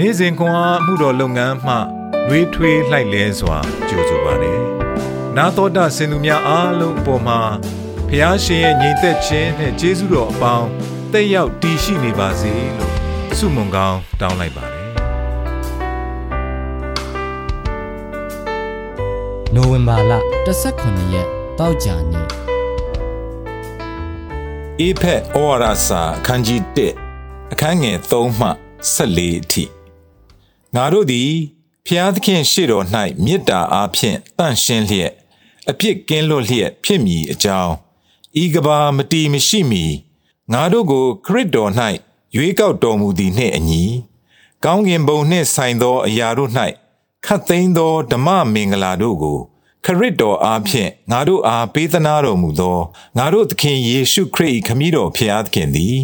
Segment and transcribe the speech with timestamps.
[0.00, 1.74] နေ့စဉ်ခွန်အားမှုတော်လုပ်ငန်းမှ
[2.28, 3.58] နှွေးထွေးလှိုက်လဲစွာ
[3.88, 4.60] ကြိုဆိုပါတယ်။
[5.36, 7.40] နာတော်တာစင်သူများအားလုံးအပေါ်မှာ
[8.08, 10.68] ဖះရှင်ရဲ့ညီသက်ခြင်းနဲ့ကျေးဇူးတော်အပေါင်း
[11.12, 12.92] တက်ရောက်တည်ရှိနေပါစေလို့
[13.38, 14.86] ဆုမွန်ကောင်းတောင်းလိုက်ပါတယ်။
[19.54, 20.12] နိုဝင်ဘာလ
[20.46, 21.28] 18ရက်
[21.58, 22.26] တောက်ကြနေ့
[24.80, 26.60] အေဖက်ဩဝါဒစာအခန်းကြီး
[27.06, 28.48] 1အခန်းငယ်3မှ
[28.94, 29.77] 14အထိ
[30.74, 31.30] ငါတို့သည်
[31.86, 32.84] ဖျားသခင်ရှေ့တော်၌
[33.24, 35.12] မေတ္တာအားဖြင့်တန့်ရှင်းလျက်
[35.70, 37.72] အပြစ်ကင်းလွတ်လျက်ဖြစ်မည်အကြောင်း
[38.42, 39.84] ဤကဘာမတီမရှိမီ
[40.52, 41.70] ငါတို့ကို ခရစ်တော်၌
[42.36, 43.82] ရွေးကောက်တော်မူသည်နှင့်အညီ
[44.64, 46.50] ကောင်းကင်ဘုံနှင့်ဆိုင်သောအရာတို့၌
[47.24, 49.38] ခတ်သိမ်းသောဓမ္မမင်္ဂလာတို့ကို
[49.84, 52.78] ခရစ်တော်အားဖြင့်ငါတို့အားပေးသနာတော်မူသော
[53.18, 55.96] ငါတို့သခင်ယေရှုခရစ်၏ခမည်းတော်ဖျားသခင်သည်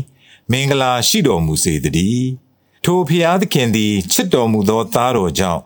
[0.51, 2.44] မင်္ဂလာရှိတော်မူစေတည်း
[2.85, 5.63] ထိုဖျားသခင်သည်ချစ်တော်မူသောသားတော်ကြောင့်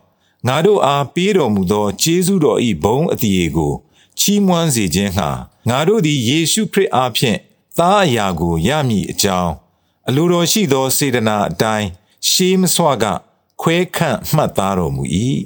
[0.47, 3.73] ငါတို့အားပေးတော်မူသောကျေးဇူးတော်၏ဘုန်းအသရေကို
[4.19, 5.29] ချီးမွမ်းစေခြင်းဟာ
[5.69, 7.39] ငါတို့သည်ယေရှုခရစ်အားဖြင့်
[7.79, 9.53] သားအရာကိုရမည်အကြောင်း
[10.09, 11.89] အလိုတော်ရှိသောစေတနာအတိုင်း
[12.29, 13.05] ရှေးမစွာက
[13.61, 15.05] ခွဲခန့်မှတ်သားတော်မူ၏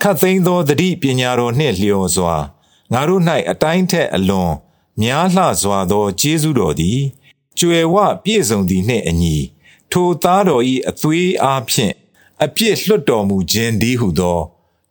[0.00, 2.34] ခတ်သိမ်းသောတတိပညာတော်နှင့်လျော်စွာ
[2.92, 4.52] ငါတို့၌အတိုင်းထက်အလွန်
[5.02, 7.00] များလှစွာသောကျေးဇူးတော်သည်
[7.58, 9.36] ကျွယ်ဝပြည့်စုံသည်နှင့်အညီ
[9.92, 11.94] ထိုသားတော်၏အသွေးအားဖြင့်
[12.44, 14.38] အပြစ်လွတ်တော်မူခြင်းဒီဟုသော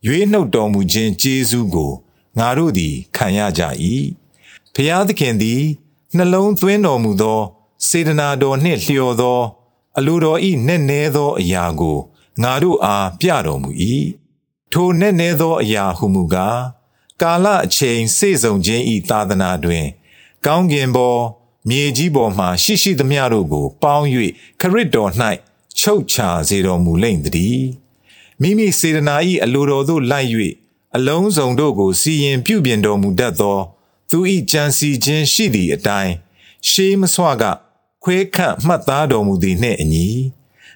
[0.06, 1.92] ရွေးနှုတ်တော်မူခြင်းကျေးဇူးကို
[2.38, 3.62] ငါတို့သည်ခံရကြ၏
[4.74, 5.62] ဖျားသခင်သည်
[6.16, 7.40] နှလုံးသွင်းတော်မူသော
[7.86, 9.40] စေတနာတော်နှင့်လျော်သော
[9.98, 11.98] အလိုတော်၏နက်နဲသောအရာကို
[12.42, 13.70] ငါတို့အားပြတော်မူ၏
[14.72, 16.60] ထိုနက်နဲသောအရာဟုမူကား
[17.22, 19.86] ကာလအချိန်စေဆုံခြင်းဤသာသနာတွင်
[20.46, 21.20] ကောင်းကင်ပေါ်
[21.68, 24.06] မြေကြီးပေါ်မှရှိရှိသမျှတို့ကို ပေါင်း၍
[24.60, 25.10] ခရစ်တော်၌
[25.78, 26.16] ချုပ်ချ
[26.48, 27.68] စေတော်မူလိမ့်တည်း
[28.40, 30.28] မိမိစေတနာ၏အလိုတော်သို့လိုက်၍
[30.96, 33.58] အလုံးစုံတို့ကိုစီရင်ပြုပြင်တော်မူတတ်သော
[34.10, 34.18] သူ၏
[34.50, 36.12] ကြံစီခြင်းရှိသည့်အတိုင်း
[36.68, 37.44] ရှေးမဆွက
[38.02, 40.08] ခွဲခန့်မှတ်သားတော်မူသည်နှင့်အညီ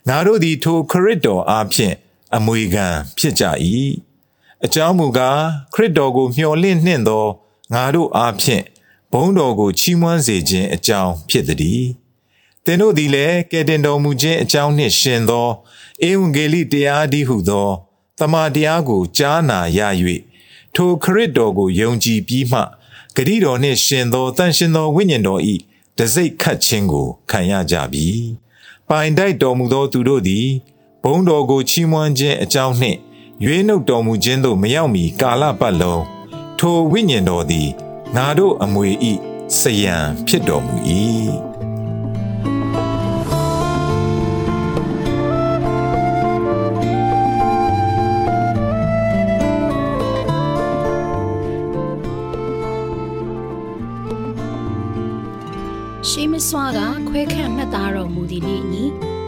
[0.09, 1.95] ငါတို့သည်ထိုခရစ်တော်အားဖြင့်
[2.37, 2.87] အမွေခံ
[3.19, 3.45] ဖြစ်ကြ၏
[4.65, 5.41] အကြောင်းမူကား
[5.75, 7.25] ခရစ်တော်ကိုမျှော်လင့်နှင့်သော
[7.73, 8.65] ငါတို့အားဖြင့်
[9.13, 11.85] ဘုန်းတော်ကိုချီးမွမ်းစေခြင်းအကြောင်းဖြစ်သည်
[12.65, 15.49] သင်တို့သည်လည်းကယ်တင်တော်မူခြင်းအကြောင်းနှင့်ရှင်သော
[16.09, 17.69] ဧဝံဂေလိတရားဒီဟုသော
[18.19, 19.81] တမန်တရားကိုကြားနာရ၍
[20.75, 22.61] ထိုခရစ်တော်ကိုယုံကြည်ပြီးမှ
[23.17, 25.41] ဂတိတော်နှင့်ရှင်သောတန်ရှင်သောဝိညာဉ်တော်၏
[25.99, 28.07] တစိတ်ခတ်ခြင်းကိုခံရကြပြီ။
[28.89, 30.47] ပိုင်တိုက်တော်မူသောသူတို့သည်
[31.03, 32.99] ဘုန်းတော်ကိုချီးမွမ်းခြင်းအကြောင်းနှင့်
[33.45, 36.03] ရွေးနှုတ်တော်မူခြင်းသို့မရောက်မီကာလပတ်လုံး
[36.59, 37.69] ထိုဝိညာဉ်တော်သည်
[38.17, 39.13] ငါတို့အမွေဤ
[39.59, 39.97] စယံ
[40.27, 40.77] ဖြစ်တော်မူ၏
[56.09, 58.85] ရှေးမစွာကခွဲခန့်မှတ်သားတော်မူသည်နှင့်အညီ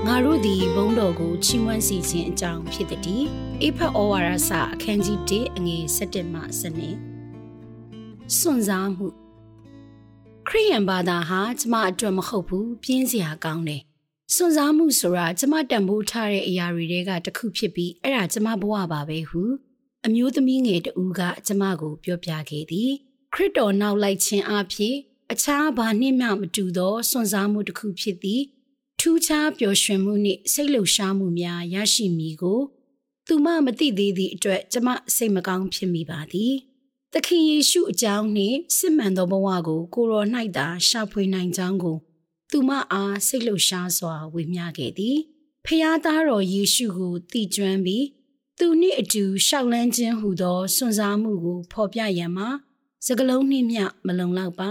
[0.07, 3.25] ငါတို့သည်ဘုန်းတော်ကိုချီးမွမ်းစီခြင်းအကြောင်းဖြစ်သည်။
[3.63, 7.14] အေဖတ်ဩဝါဒစာအခန်းကြီး1အငယ်7မှ7
[8.39, 9.07] စွန့်စားမှု
[10.49, 13.83] ခရိယန်ဘာသာဟာကျမအတွက်မဟုတ်ဘူးပြင်းစရာကောင်းတယ်။
[14.35, 19.43] စွန့်စားမှုဆိုတာကျမတန်ဖိုးထားတဲ့အရာတွေကတစ်ခုဖြစ်ပြီးအဲ့ဒါကျမဘဝပါပဲဟု
[20.07, 22.91] အမျိုးသမီးငယ်တဦးကကျမကိုပြောပြခဲ့သည်
[23.35, 24.95] ခရစ်တော်နောက်လိုက်ခြင်းအဖြစ်
[25.33, 28.43] အခြားဘာနှင့်မှမတူသောစွန့်စားမှုတစ်ခုဖြစ်သည်
[29.01, 32.61] ထူးခြားပျော်ရွှင်မှုနှင့်စိတ်လှုပ်ရှားမှုများရရှိမည်ကို
[33.27, 36.55] သူမမသိသေးသည့်အတွက်ကျမစိတ်မကောင်းဖြစ်မိပါသည်
[37.17, 40.25] သခင်ယေရှုအကြောင်းနှင့်စစ်မှန်သောဘဝကို ကိုရော၌
[40.57, 41.97] သာရှာဖွေနိုင်ကြောင်းကို
[42.51, 45.19] သူမအားစိတ်လှုပ်ရှားစွာဝေမျှခဲ့သည်
[45.65, 48.05] ဖျားသားတော်ယေရှုကိုတည်ကျွမ်းပြီး
[48.59, 52.49] သူနှင့်အတူရှောက်လန်းခြင်းဟူသောစွန့်စားမှုကိုဖော်ပြရန်မှာ
[53.07, 54.71] စကလုံးနှင့်မျှမလုံလောက်ပါ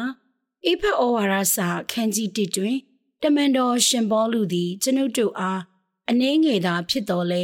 [0.65, 2.77] အေဖက်ဩဝါဒစာခန်းကြီး1တွင်
[3.21, 5.61] တမန်တော်ရှင်ဘောလူသည်ကျွန်ုပ်တို့အား
[6.09, 7.43] အနှင်းငယ်သာဖြစ်တော်လဲ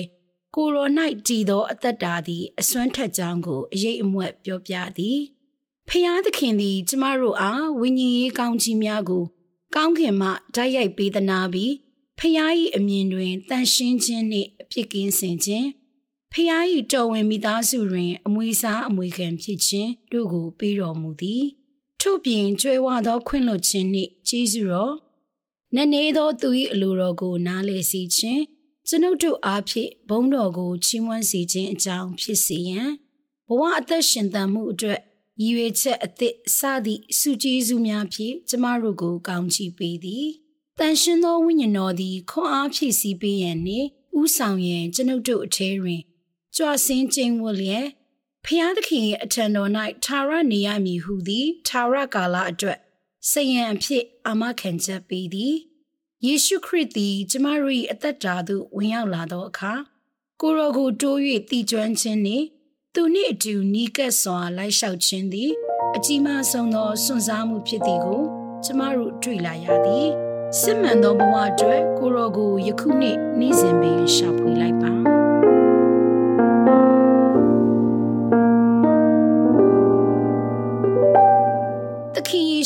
[0.55, 0.87] ကိုရို၌
[1.27, 5.19] တည်သောအသက်တာသည်အစွမ်းထက်ကြောင်းကိုအရေးအမွက်ပြောပြသည်
[5.89, 9.23] ဖျားသခင်သည်ကျမတို့အားဝိညာဉ်ရေးကောင်းကြီးများကို
[9.75, 11.73] ကောင်းခင်မှတိုက်ရိုက်ပေးသနာပြီး
[12.19, 15.67] ဖျား၏အမြင်တွင်တန်ရှင်းခြင်းနှင့်အပြစ်ကင်းစင်ခြင်း
[16.33, 21.45] ဖျား၏တော်ဝင်မိသားစုတွင် အမွေစားအမွေခံဖြစ်ခြင်းတို့ကိုပေးတော်မူသည်
[22.01, 24.95] ထို့ပြင်ကျွဲဝသောခွင့်လွှတ်ခြင်းနှင့်ကျေးဇူးတော်
[25.75, 28.41] နည်းနည်းသောသူ၏အလိုတော်ကိုနားလည်စေခြင်း
[28.91, 32.89] ကျွန်ုပ်တို့အားဖြင့်ဘုန်းတော်ကိုချီးမွမ်းစေခြင်းအကြောင်းဖြစ်စေရန်
[33.47, 34.99] ဘဝအသက်ရှင်သန်မှုအတွက်
[35.41, 40.27] ရည်ရွယ်ချက်အသစ်စသည့်စုကျေးဇူးများဖြင့်ကျမတို့ကိုကောင်းချီးပေးသည်
[40.79, 43.87] တန်ရှင်သောဝိညာဉ်တော်သည်ခွန်အားဖြည့်ဆည်းပေးရန်နှင့်
[44.19, 46.01] ဥဆောင်ရင်ကျွန်ုပ်တို့အထဲတွင်
[46.55, 47.87] ကြွားစင်းကျင်းဝလျက်
[48.45, 49.71] ဖျားသခင်ရဲ့အထံတော်၌
[50.05, 52.79] ထာဝရနေရမည်ဟုသည်ထာဝရကာလအတွက်
[53.29, 55.55] စိတ်ရန်အဖြစ်အာမခံချက်ပေးသည်
[56.25, 59.73] ယေရှုခရစ်သည်ကျမတို့၏အသက်တာသို့ဝင်ရောက်လာသောအခါ
[60.41, 61.19] ကိုရောကိုတိုး၍
[61.49, 62.45] တည်ကျွမ်းခြင်းနှင့်
[62.93, 65.51] သူနှင့်အတူနီးကပ်စွာလိုက်လျှောက်ခြင်းသည်
[65.95, 68.21] အကြီးမားဆုံးသောစွန့်စားမှုဖြစ်သည်ကို
[68.65, 70.07] ကျမတို့တွေ့လာရသည်
[70.59, 75.18] စစ်မှန်သောဘဝအတွက်ကိုရောကိုယခုနှစ်နေ့စဉ်ပင်ရှာဖွေလိုက်ပါ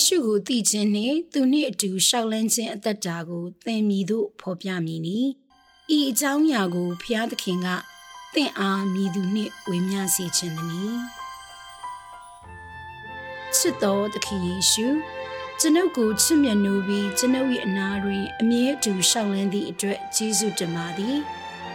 [0.06, 5.20] ရှုကိုတည်ခြင်းနှင့်သူနှင့်အတူရှောက်လန်းခြင်းအသက်တာကိုသင်မည်သို့ဖော်ပြမည်နီ
[5.96, 7.68] ဤအကြောင်းအရာကိုဖျားသခင်က
[8.34, 10.86] သင်အားမည်သူနှင့်ဝေမျှစေခြင်းသည်နီ
[13.56, 14.88] ချစ်တော်သခင်ယေရှု
[15.60, 21.18] ကျွန်ုပ်ကိုချစ်မြတ်နိုးပြီးကျွန်ုပ်၏အနာတွင်အမြဲတူရှောက်လန်းသည့်အတွက်ကျေးဇူးတင်ပါသည်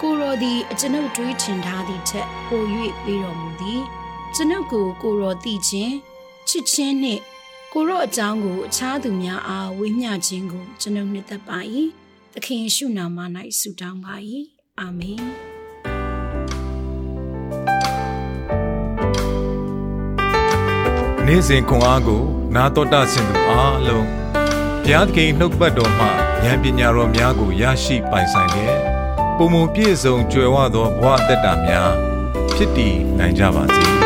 [0.00, 2.62] ကိုရောသည်အကျွန်ုပ်တွေးထင်ထားသည့်ထက်ပို၍
[3.04, 3.82] ပေးတော်မူသည်
[4.34, 5.94] ကျွန်ုပ်ကိုကိုရောသိခြင်း
[6.48, 7.22] ချစ်ခြင်းနှင့်
[7.72, 11.58] ကိုရောအကြောင်းကိုအခြားသူများအားဝေမျှခြင်းကိုကျွန်ုပ်နှစ်သက်ပါ၏
[12.32, 13.18] သခင်ယေရှုနာမ၌
[13.60, 14.14] ဆုတောင်းပါ၏
[14.80, 15.20] အာမင်
[21.26, 22.22] နေ့စဉ်ခွန်အားကို
[22.54, 24.06] နာတော်တာဆင်သူအားလုံး
[24.82, 26.06] ဘုရားသခင်နှုတ်ပတ်တော်မှ
[26.44, 28.80] ဉာဏ်ပညာတော်များကိုရရှိပိုင်ဆိုင်လျက်
[29.36, 31.92] ပုံမပြည့်စုံကြွယ်ဝသောဘဝအတ္တများ
[32.54, 33.86] ဖြစ်တည်နိုင်ကြပါစေ။